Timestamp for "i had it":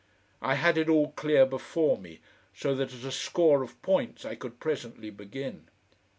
0.41-0.89